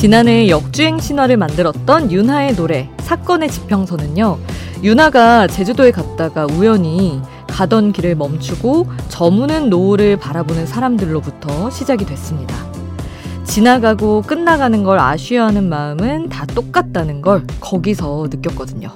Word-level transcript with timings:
지난해 0.00 0.48
역주행 0.48 0.98
신화를 0.98 1.36
만들었던 1.36 2.10
윤하의 2.10 2.56
노래 2.56 2.88
사건의 3.00 3.50
지평선은요. 3.50 4.38
윤하가 4.82 5.46
제주도에 5.46 5.90
갔다가 5.90 6.46
우연히 6.46 7.20
가던 7.48 7.92
길을 7.92 8.14
멈추고 8.14 8.86
저무는 9.10 9.68
노을을 9.68 10.16
바라보는 10.16 10.64
사람들로부터 10.64 11.68
시작이 11.68 12.06
됐습니다. 12.06 12.54
지나가고 13.44 14.22
끝나가는 14.22 14.82
걸 14.82 14.98
아쉬워하는 14.98 15.68
마음은 15.68 16.30
다 16.30 16.46
똑같다는 16.46 17.20
걸 17.20 17.46
거기서 17.60 18.28
느꼈거든요. 18.30 18.88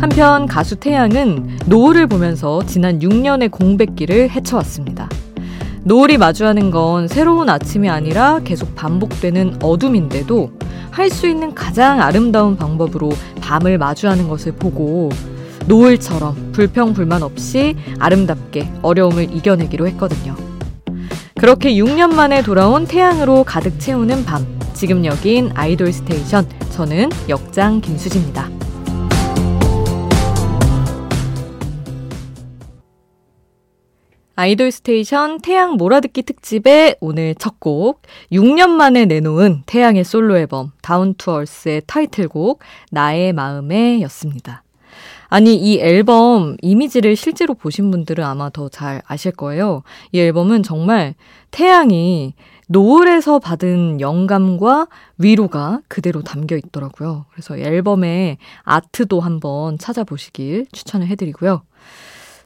한편 0.00 0.46
가수 0.46 0.74
태양은 0.74 1.58
노을을 1.66 2.08
보면서 2.08 2.66
지난 2.66 2.98
6년의 2.98 3.52
공백기를 3.52 4.28
헤쳐왔습니다. 4.28 5.08
노을이 5.84 6.16
마주하는 6.16 6.70
건 6.70 7.08
새로운 7.08 7.48
아침이 7.48 7.88
아니라 7.90 8.40
계속 8.44 8.74
반복되는 8.74 9.58
어둠인데도 9.62 10.52
할 10.90 11.10
수 11.10 11.26
있는 11.26 11.54
가장 11.54 12.00
아름다운 12.02 12.56
방법으로 12.56 13.10
밤을 13.40 13.78
마주하는 13.78 14.28
것을 14.28 14.52
보고 14.52 15.08
노을처럼 15.66 16.52
불평불만 16.52 17.22
없이 17.22 17.76
아름답게 17.98 18.70
어려움을 18.82 19.34
이겨내기로 19.34 19.86
했거든요. 19.88 20.36
그렇게 21.38 21.74
6년 21.74 22.14
만에 22.14 22.42
돌아온 22.42 22.86
태양으로 22.86 23.44
가득 23.44 23.80
채우는 23.80 24.24
밤. 24.24 24.46
지금 24.74 25.04
여긴 25.04 25.50
아이돌 25.54 25.92
스테이션. 25.92 26.46
저는 26.70 27.08
역장 27.28 27.80
김수지입니다. 27.80 28.48
아이돌 34.42 34.72
스테이션 34.72 35.40
태양 35.40 35.74
몰아듣기 35.76 36.22
특집의 36.22 36.96
오늘 36.98 37.36
첫 37.36 37.60
곡, 37.60 38.02
6년 38.32 38.70
만에 38.70 39.04
내놓은 39.04 39.62
태양의 39.66 40.02
솔로 40.02 40.36
앨범 40.36 40.72
Down 40.82 41.14
to 41.14 41.30
Earth의 41.30 41.82
타이틀곡 41.86 42.58
나의 42.90 43.34
마음에 43.34 44.02
였습니다. 44.02 44.64
아니, 45.28 45.54
이 45.54 45.78
앨범 45.78 46.56
이미지를 46.60 47.14
실제로 47.14 47.54
보신 47.54 47.92
분들은 47.92 48.24
아마 48.24 48.50
더 48.50 48.68
잘 48.68 49.00
아실 49.06 49.30
거예요. 49.30 49.84
이 50.10 50.18
앨범은 50.18 50.64
정말 50.64 51.14
태양이 51.52 52.34
노을에서 52.66 53.38
받은 53.38 54.00
영감과 54.00 54.88
위로가 55.18 55.82
그대로 55.86 56.22
담겨 56.22 56.56
있더라고요. 56.56 57.26
그래서 57.30 57.56
앨범의 57.56 58.38
아트도 58.64 59.20
한번 59.20 59.78
찾아보시길 59.78 60.66
추천을 60.72 61.06
해드리고요. 61.06 61.62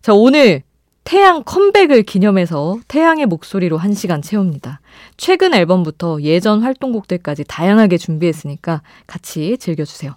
자, 0.03 0.13
오늘 0.13 0.63
태양 1.07 1.45
컴백을 1.45 2.03
기념해서 2.03 2.81
태양의 2.89 3.27
목소리로 3.27 3.79
한 3.79 3.95
시간 3.95 4.23
채웁니다. 4.23 4.81
최근 5.17 5.55
앨범부터 5.55 6.21
예전 6.23 6.63
활동곡들까지 6.63 7.45
다양하게 7.45 7.97
준비했으니까 7.97 8.83
같이 9.07 9.57
즐겨주세요. 9.57 10.17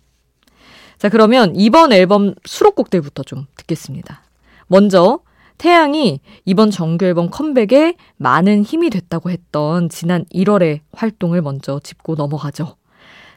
자, 0.98 1.10
그러면 1.10 1.54
이번 1.56 1.94
앨범 1.94 2.34
수록곡들부터 2.44 3.22
좀 3.22 3.46
듣겠습니다. 3.56 4.24
먼저, 4.66 5.20
태양이 5.60 6.22
이번 6.44 6.72
정규 6.72 7.06
앨범 7.06 7.30
컴백에 7.30 7.94
많은 8.18 8.64
힘이 8.64 8.90
됐다고 8.90 9.30
했던 9.30 9.90
지난 9.90 10.26
1월의 10.34 10.80
활동을 10.94 11.44
먼저 11.44 11.80
짚고 11.84 12.16
넘어가죠. 12.16 12.78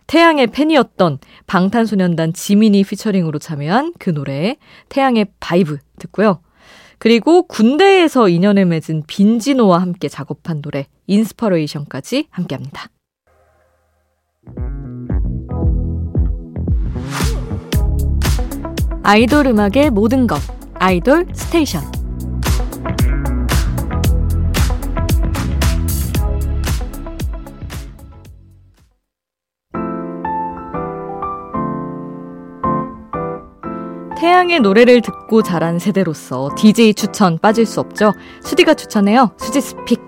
태양의 0.06 0.46
팬이었던 0.46 1.18
방탄소년단 1.46 2.32
지민이 2.32 2.82
피처링으로 2.84 3.38
참여한 3.38 3.92
그 3.98 4.08
노래, 4.08 4.56
태양의 4.88 5.26
VIBE 5.38 5.76
듣고요. 5.98 6.40
그리고 7.02 7.42
군대에서 7.48 8.28
인연을 8.28 8.64
맺은 8.64 9.02
빈지노와 9.08 9.80
함께 9.80 10.06
작업한 10.06 10.62
노래 10.62 10.86
Inspiration까지 11.08 12.28
함께합니다. 12.30 12.90
아이돌 19.02 19.48
음악의 19.48 19.90
모든 19.90 20.28
것 20.28 20.38
아이돌 20.74 21.26
스테이션 21.34 22.01
태양의 34.42 34.58
노래를 34.58 35.02
듣고 35.02 35.44
자란 35.44 35.78
세대로서 35.78 36.50
DJ 36.56 36.94
추천 36.94 37.38
빠질 37.38 37.64
수 37.64 37.78
없죠. 37.78 38.12
수디가 38.42 38.74
추천해요. 38.74 39.30
수지 39.38 39.60
스픽. 39.60 40.00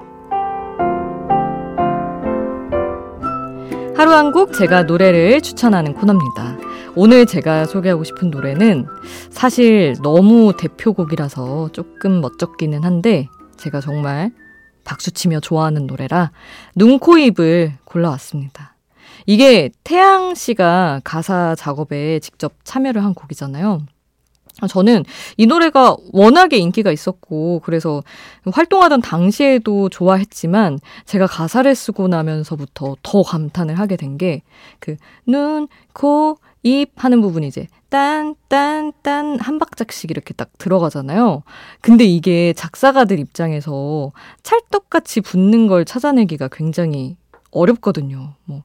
하루 3.96 4.12
한 4.12 4.32
곡 4.32 4.52
제가 4.52 4.82
노래를 4.82 5.40
추천하는 5.40 5.94
코너입니다. 5.94 6.58
오늘 6.96 7.26
제가 7.26 7.66
소개하고 7.66 8.02
싶은 8.02 8.30
노래는 8.30 8.86
사실 9.30 9.94
너무 10.02 10.52
대표곡이라서 10.56 11.68
조금 11.70 12.20
멋쩍기는 12.20 12.82
한데 12.82 13.28
제가 13.56 13.80
정말 13.80 14.32
박수치며 14.82 15.40
좋아하는 15.40 15.86
노래라 15.86 16.32
눈, 16.74 16.98
코, 16.98 17.18
입을 17.18 17.74
골라왔습니다. 17.84 18.74
이게 19.26 19.70
태양 19.84 20.34
씨가 20.34 21.02
가사 21.04 21.54
작업에 21.54 22.18
직접 22.18 22.52
참여를 22.64 23.04
한 23.04 23.14
곡이잖아요. 23.14 23.86
저는 24.68 25.04
이 25.36 25.46
노래가 25.46 25.96
워낙에 26.12 26.56
인기가 26.56 26.92
있었고, 26.92 27.60
그래서 27.64 28.02
활동하던 28.50 29.00
당시에도 29.00 29.88
좋아했지만, 29.88 30.78
제가 31.06 31.26
가사를 31.26 31.74
쓰고 31.74 32.08
나면서부터 32.08 32.96
더 33.02 33.22
감탄을 33.22 33.78
하게 33.78 33.96
된 33.96 34.16
게, 34.16 34.42
그, 34.78 34.96
눈, 35.26 35.66
코, 35.92 36.38
입 36.62 36.92
하는 36.96 37.20
부분이 37.20 37.48
이제, 37.48 37.66
딴, 37.88 38.36
딴, 38.48 38.92
딴, 39.02 39.38
한 39.38 39.58
박자씩 39.58 40.10
이렇게 40.10 40.32
딱 40.34 40.50
들어가잖아요. 40.56 41.42
근데 41.80 42.04
이게 42.04 42.52
작사가들 42.54 43.18
입장에서 43.18 44.12
찰떡같이 44.42 45.20
붙는 45.20 45.66
걸 45.66 45.84
찾아내기가 45.84 46.48
굉장히 46.48 47.16
어렵거든요. 47.50 48.34
뭐, 48.44 48.62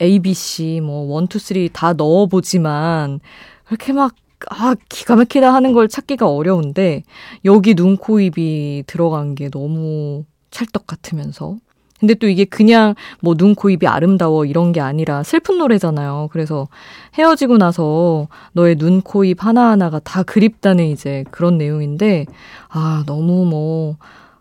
A, 0.00 0.18
B, 0.18 0.34
C, 0.34 0.80
뭐, 0.80 1.20
1, 1.20 1.28
2, 1.34 1.38
3 1.38 1.68
다 1.72 1.92
넣어보지만, 1.92 3.20
그렇게 3.64 3.92
막 3.92 4.14
아, 4.50 4.74
기가 4.88 5.16
막히다 5.16 5.52
하는 5.52 5.72
걸 5.72 5.88
찾기가 5.88 6.28
어려운데, 6.28 7.02
여기 7.44 7.74
눈, 7.74 7.96
코, 7.96 8.20
입이 8.20 8.84
들어간 8.86 9.34
게 9.34 9.48
너무 9.50 10.24
찰떡 10.50 10.86
같으면서. 10.86 11.56
근데 12.00 12.14
또 12.14 12.26
이게 12.26 12.44
그냥 12.44 12.96
뭐 13.20 13.36
눈, 13.36 13.54
코, 13.54 13.70
입이 13.70 13.86
아름다워 13.86 14.44
이런 14.44 14.72
게 14.72 14.80
아니라 14.80 15.22
슬픈 15.22 15.58
노래잖아요. 15.58 16.30
그래서 16.32 16.66
헤어지고 17.14 17.58
나서 17.58 18.26
너의 18.54 18.74
눈, 18.74 19.02
코, 19.02 19.24
입 19.24 19.44
하나하나가 19.44 20.00
다 20.00 20.24
그립다는 20.24 20.86
이제 20.86 21.24
그런 21.30 21.58
내용인데, 21.58 22.26
아, 22.68 23.04
너무 23.06 23.44
뭐, 23.46 23.96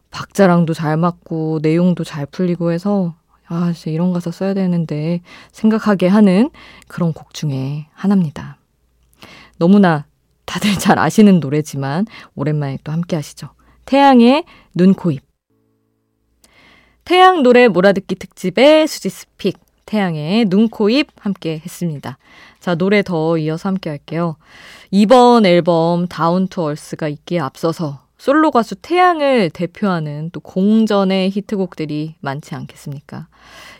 박자랑도 0.09 0.73
잘 0.73 0.97
맞고, 0.97 1.59
내용도 1.61 2.03
잘 2.03 2.25
풀리고 2.25 2.71
해서, 2.71 3.13
아, 3.47 3.71
진짜 3.73 3.91
이런 3.91 4.11
가사 4.11 4.31
써야 4.31 4.55
되는데, 4.55 5.21
생각하게 5.51 6.07
하는 6.07 6.49
그런 6.87 7.13
곡 7.13 7.33
중에 7.33 7.85
하나입니다. 7.93 8.57
너무나 9.61 10.07
다들 10.45 10.73
잘 10.79 10.97
아시는 10.97 11.39
노래지만 11.39 12.07
오랜만에 12.33 12.79
또 12.83 12.91
함께 12.91 13.15
하시죠. 13.15 13.49
태양의 13.85 14.43
눈, 14.73 14.95
코, 14.95 15.11
입. 15.11 15.21
태양 17.05 17.43
노래 17.43 17.67
몰아듣기 17.67 18.15
특집의 18.15 18.87
수지's 18.87 19.09
pick. 19.09 19.59
태양의 19.85 20.45
눈, 20.45 20.67
코, 20.67 20.89
입 20.89 21.09
함께 21.19 21.61
했습니다. 21.63 22.17
자, 22.59 22.73
노래 22.73 23.03
더 23.03 23.37
이어서 23.37 23.69
함께 23.69 23.91
할게요. 23.91 24.35
이번 24.89 25.45
앨범 25.45 26.07
Down 26.07 26.47
to 26.47 26.63
Earth가 26.63 27.07
있기에 27.07 27.39
앞서서 27.39 28.07
솔로 28.17 28.49
가수 28.49 28.73
태양을 28.73 29.51
대표하는 29.51 30.31
또 30.31 30.39
공전의 30.39 31.29
히트곡들이 31.29 32.15
많지 32.19 32.55
않겠습니까? 32.55 33.27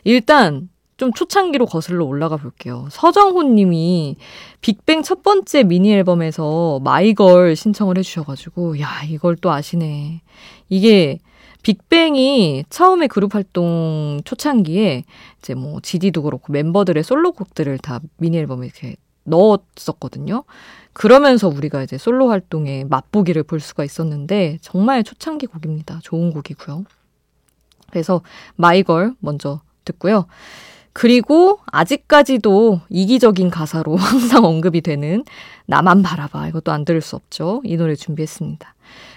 일단 0.04 0.68
좀 0.96 1.12
초창기로 1.12 1.66
거슬러 1.66 2.04
올라가 2.04 2.36
볼게요. 2.36 2.86
서정호 2.90 3.42
님이 3.42 4.16
빅뱅 4.60 5.02
첫 5.02 5.22
번째 5.22 5.64
미니 5.64 5.92
앨범에서 5.92 6.80
마이걸 6.82 7.56
신청을 7.56 7.98
해주셔가지고, 7.98 8.80
야, 8.80 8.88
이걸 9.08 9.36
또 9.36 9.50
아시네. 9.50 10.22
이게 10.68 11.18
빅뱅이 11.62 12.64
처음에 12.70 13.06
그룹 13.06 13.34
활동 13.34 14.20
초창기에 14.24 15.04
이제 15.38 15.54
뭐 15.54 15.80
GD도 15.80 16.22
그렇고 16.22 16.52
멤버들의 16.52 17.02
솔로곡들을 17.02 17.78
다 17.78 18.00
미니 18.16 18.38
앨범에 18.38 18.66
이렇게 18.66 18.96
넣었었거든요. 19.24 20.44
그러면서 20.92 21.48
우리가 21.48 21.82
이제 21.82 21.96
솔로 21.96 22.28
활동에 22.28 22.84
맛보기를 22.84 23.44
볼 23.44 23.60
수가 23.60 23.84
있었는데 23.84 24.58
정말 24.60 25.04
초창기 25.04 25.46
곡입니다. 25.46 26.00
좋은 26.02 26.32
곡이고요. 26.32 26.84
그래서 27.90 28.22
마이걸 28.56 29.14
먼저 29.20 29.60
듣고요. 29.84 30.26
그리고 30.92 31.58
아직까지도 31.66 32.80
이기적인 32.90 33.50
가사로 33.50 33.96
항상 33.96 34.44
언급이 34.44 34.80
되는 34.80 35.24
나만 35.66 36.02
바라봐. 36.02 36.48
이것도 36.48 36.72
안 36.72 36.84
들을 36.84 37.00
수 37.00 37.16
없죠. 37.16 37.62
이 37.64 37.76
노래 37.76 37.94
준비했습니다. 37.94 38.74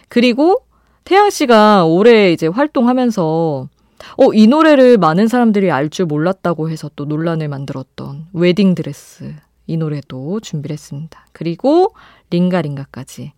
그리고 0.10 0.62
태양 1.04 1.30
씨가 1.30 1.86
올해 1.86 2.32
이제 2.32 2.48
활동하면서 2.48 3.70
어, 4.18 4.34
이 4.34 4.48
노래를 4.48 4.98
많은 4.98 5.28
사람들이 5.28 5.72
알 5.72 5.90
줄 5.90 6.06
몰랐다고 6.06 6.70
해서 6.70 6.90
또 6.96 7.06
논란을 7.06 7.48
만들었던 7.48 8.28
웨딩 8.34 8.76
드레스. 8.76 9.34
이 9.68 9.78
노래도 9.78 10.40
준비를 10.40 10.74
했습니다. 10.74 11.26
그리고 11.32 11.94
링가링가까지. 12.30 13.34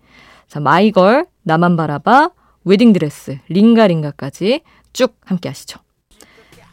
자, 0.47 0.59
My 0.59 0.78
Girl, 0.78 1.25
나만 1.43 1.77
바라봐, 1.77 2.31
웨딩 2.65 2.91
드레스, 2.93 3.37
링가링가까지 3.49 4.61
쭉 4.91 5.15
함께 5.23 5.47
하시죠. 5.49 5.79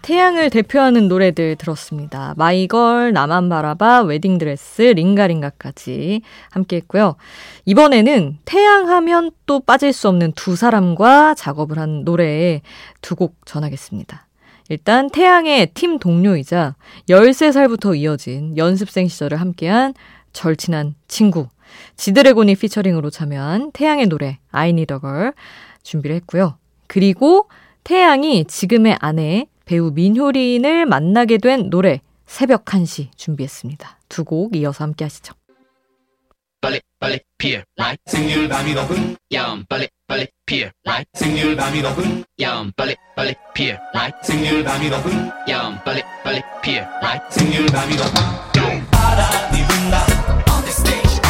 태양을 0.04 0.50
대표하는 0.50 1.08
노래들 1.08 1.56
들었습니다. 1.56 2.34
My 2.36 2.58
Girl, 2.58 3.14
나만 3.14 3.48
바라봐, 3.48 4.02
웨딩드레스, 4.02 4.82
링가링가까지 4.82 6.20
함께 6.50 6.76
했고요. 6.76 7.16
이번에는 7.64 8.36
태양 8.44 8.90
하면 8.90 9.30
또 9.46 9.60
빠질 9.60 9.94
수 9.94 10.08
없는 10.08 10.32
두 10.32 10.56
사람과 10.56 11.32
작업을 11.32 11.78
한 11.78 12.04
노래에 12.04 12.60
두곡 13.00 13.46
전하겠습니다. 13.46 14.26
일단 14.68 15.08
태양의 15.08 15.68
팀 15.72 15.98
동료이자 15.98 16.74
13살부터 17.08 17.96
이어진 17.98 18.58
연습생 18.58 19.08
시절을 19.08 19.40
함께한 19.40 19.94
절친한 20.34 20.96
친구 21.08 21.48
지드래곤이 21.96 22.56
피처링으로 22.56 23.08
참여한 23.08 23.72
태양의 23.72 24.08
노래 24.08 24.38
I 24.50 24.68
Need 24.68 24.92
a 24.92 25.00
Girl 25.00 25.32
준비를 25.82 26.14
했고요. 26.16 26.58
그리고 26.88 27.48
태양이 27.84 28.44
지금의 28.44 28.96
아내 29.00 29.46
배우 29.64 29.90
민효린을 29.92 30.86
만나게 30.86 31.38
된 31.38 31.70
노래 31.70 32.00
새벽 32.26 32.64
1시 32.64 33.08
준비했습니다. 33.16 33.98
두 34.08 34.24
곡 34.24 34.56
이어서 34.56 34.84
함께 34.84 35.04
하시죠. 35.04 35.34
빨리 36.60 36.80
빨리 36.98 37.20
피어 37.36 37.60
라이 37.76 37.94
생률 38.06 38.48
밤이 38.48 38.72
높은 38.74 39.16
야음 39.32 39.64
빨리 39.68 39.86
빨리 40.06 40.26
피어 40.46 40.70
라이 40.84 41.04
생률 41.12 41.54
밤이 41.56 41.82
높은 41.82 42.24
야음 42.40 42.72
빨리 42.74 42.96
빨리 43.14 43.34
피어 43.54 43.76
라이 43.92 44.10
생률 44.22 44.64
밤이 44.64 44.88
높은 44.88 45.30
야음 45.48 45.78
빨리 45.84 46.02
빨리 46.22 46.40
피어 46.62 46.82
라이 47.02 47.18
생률 47.30 47.66
밤이 47.66 47.96
높은 47.96 48.90
바람이 48.90 49.58
분다 49.68 50.06
스테이션 50.70 51.22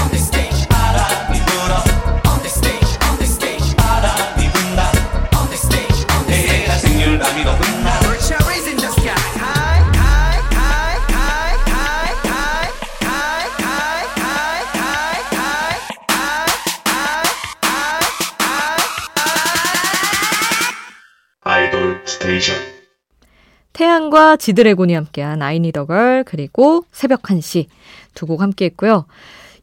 태양과 24.15 24.37
지드래곤이 24.37 24.95
함께한 24.95 25.43
아이니더걸 25.43 26.23
그리고 26.25 26.85
새벽 26.93 27.23
1시 27.23 27.67
두 28.15 28.27
곡 28.27 28.41
함께 28.43 28.67
했고요. 28.67 29.07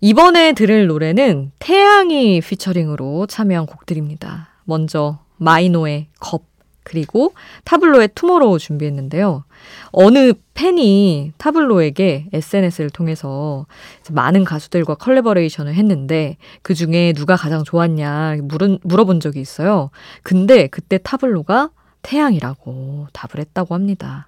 이번에 0.02 0.52
들을 0.52 0.88
노래는 0.88 1.54
태양이 1.60 2.42
피처링으로 2.42 3.28
참여한 3.28 3.66
곡들입니다. 3.66 4.50
먼저 4.66 5.20
마이노의 5.38 6.08
겁 6.20 6.44
그리고 6.84 7.34
타블로의 7.64 8.10
Tomorrow 8.14 8.60
준비했는데요. 8.60 9.46
어느 9.92 10.34
팬이 10.54 11.32
타블로에게 11.38 12.28
SNS를 12.34 12.90
통해서 12.90 13.66
많은 14.12 14.44
가수들과 14.44 14.96
컬래버레이션을 14.96 15.76
했는데 15.76 16.36
그 16.62 16.74
중에 16.74 17.14
누가 17.14 17.38
가장 17.38 17.64
좋았냐 17.64 18.38
물은, 18.42 18.80
물어본 18.84 19.22
적이 19.22 19.40
있어요. 19.40 19.92
근데 20.24 20.68
그때 20.68 20.98
타블로가 20.98 21.70
태양이라고 22.02 23.08
답을 23.14 23.40
했다고 23.40 23.76
합니다. 23.76 24.28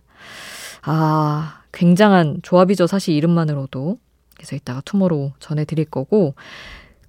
아, 0.85 1.61
굉장한 1.71 2.39
조합이죠. 2.43 2.87
사실 2.87 3.15
이름만으로도. 3.15 3.97
그래서 4.35 4.55
이따가 4.55 4.81
Tomorrow 4.81 5.31
전해드릴 5.39 5.85
거고. 5.85 6.35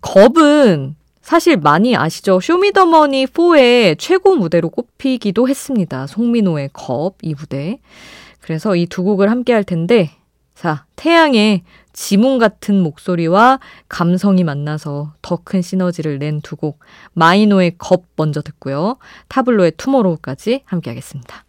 겁은 0.00 0.96
사실 1.22 1.56
많이 1.56 1.96
아시죠? 1.96 2.38
쇼미더머니 2.40 3.26
4의 3.26 3.96
최고 3.98 4.36
무대로 4.36 4.68
꼽히기도 4.68 5.48
했습니다. 5.48 6.06
송민호의 6.06 6.70
겁, 6.74 7.16
이 7.22 7.34
무대. 7.34 7.78
그래서 8.40 8.76
이 8.76 8.86
두 8.86 9.02
곡을 9.04 9.30
함께 9.30 9.54
할 9.54 9.64
텐데, 9.64 10.10
자, 10.54 10.84
태양의 10.96 11.62
지문 11.94 12.38
같은 12.38 12.82
목소리와 12.82 13.58
감성이 13.88 14.44
만나서 14.44 15.14
더 15.22 15.38
큰 15.42 15.62
시너지를 15.62 16.18
낸 16.18 16.40
두 16.42 16.56
곡, 16.56 16.80
마이노의 17.14 17.76
겁 17.78 18.04
먼저 18.16 18.42
듣고요. 18.42 18.96
타블로의 19.28 19.72
Tomorrow까지 19.78 20.62
함께 20.66 20.90
하겠습니다. 20.90 21.43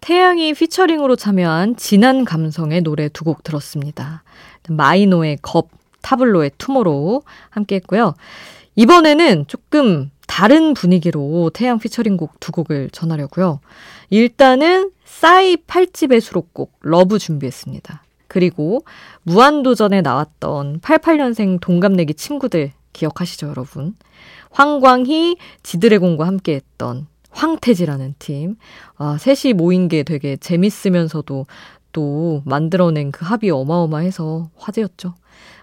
태양이 0.00 0.52
피처링으로 0.54 1.16
참여한 1.16 1.76
진한 1.76 2.24
감성의 2.24 2.82
노래 2.82 3.08
두 3.08 3.24
곡 3.24 3.42
들었습니다. 3.42 4.22
마이노의 4.68 5.38
겁, 5.42 5.68
타블로의 6.02 6.52
Tomorrow 6.58 7.22
함께 7.50 7.76
했고요. 7.76 8.14
이번에는 8.76 9.44
조금 9.46 10.10
다른 10.26 10.74
분위기로 10.74 11.50
태양 11.52 11.78
피처링 11.78 12.16
곡 12.16 12.40
두 12.40 12.52
곡을 12.52 12.90
전하려고요. 12.90 13.60
일단은 14.10 14.92
싸이 15.04 15.56
8집의 15.56 16.20
수록곡 16.20 16.72
Love 16.80 17.18
준비했습니다. 17.18 18.02
그리고 18.28 18.84
무한도전에 19.24 20.02
나왔던 20.02 20.80
88년생 20.80 21.60
동갑내기 21.60 22.14
친구들 22.14 22.72
기억하시죠, 22.92 23.48
여러분? 23.48 23.96
황광희, 24.52 25.36
지드래곤과 25.62 26.26
함께 26.26 26.54
했던 26.54 27.06
황태지라는 27.30 28.14
팀. 28.18 28.56
아, 28.96 29.16
셋이 29.18 29.54
모인 29.54 29.88
게 29.88 30.02
되게 30.02 30.36
재밌으면서도 30.36 31.46
또 31.92 32.42
만들어낸 32.44 33.10
그 33.10 33.24
합이 33.24 33.50
어마어마해서 33.50 34.50
화제였죠. 34.56 35.14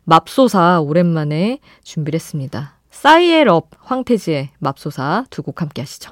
맙소사 0.04 0.82
오랜만에 0.82 1.60
준비를 1.84 2.18
했습니다. 2.18 2.78
싸이의 2.92 3.44
럽, 3.46 3.70
황태지의 3.80 4.50
맙소사 4.60 5.26
두 5.30 5.44
곡 5.44 5.62
함께 5.62 5.82
하시죠. 5.82 6.12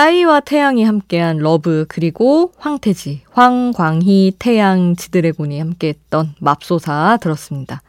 싸이와 0.00 0.40
태양이 0.40 0.82
함께한 0.82 1.36
Love 1.36 1.84
그리고 1.86 2.52
황태지, 2.56 3.20
황광희, 3.32 4.36
태양, 4.38 4.96
지드래곤이 4.96 5.58
함께했던 5.58 6.36
맙소사 6.40 7.18
들었습니다. 7.20 7.82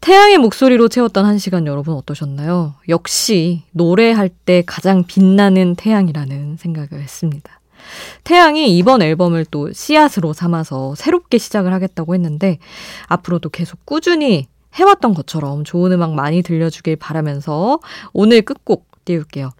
태양의 0.00 0.38
목소리로 0.38 0.88
채웠던 0.88 1.26
한 1.26 1.36
시간 1.36 1.66
여러분 1.66 1.96
어떠셨나요? 1.96 2.76
역시 2.88 3.64
노래할 3.72 4.30
때 4.30 4.62
가장 4.64 5.04
빛나는 5.04 5.74
태양이라는 5.74 6.56
생각을 6.56 7.02
했습니다. 7.02 7.60
태양이 8.24 8.78
이번 8.78 9.02
앨범을 9.02 9.44
또 9.50 9.70
씨앗으로 9.70 10.32
삼아서 10.32 10.94
새롭게 10.94 11.36
시작을 11.36 11.74
하겠다고 11.74 12.14
했는데 12.14 12.58
앞으로도 13.06 13.50
계속 13.50 13.84
꾸준히 13.84 14.46
해왔던 14.76 15.12
것처럼 15.12 15.64
좋은 15.64 15.92
음악 15.92 16.14
많이 16.14 16.40
들려주길 16.40 16.96
바라면서 16.96 17.80
오늘 18.14 18.40
끝곡 18.40 18.86
띄울게요. 19.04 19.50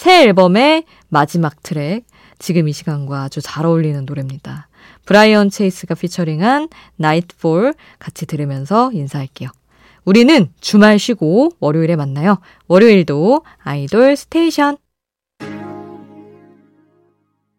새 0.00 0.22
앨범의 0.22 0.84
마지막 1.10 1.62
트랙, 1.62 2.06
지금 2.38 2.68
이 2.68 2.72
시간과 2.72 3.24
아주 3.24 3.42
잘 3.42 3.66
어울리는 3.66 4.06
노래입니다. 4.06 4.68
브라이언 5.04 5.50
체이스가 5.50 5.94
피처링한 5.94 6.70
Nightfall 6.96 7.74
같이 7.98 8.24
들으면서 8.24 8.90
인사할게요. 8.94 9.50
우리는 10.06 10.50
주말 10.58 10.98
쉬고 10.98 11.50
월요일에 11.60 11.96
만나요. 11.96 12.38
월요일도 12.66 13.44
아이돌 13.58 14.16
스테이션. 14.16 14.78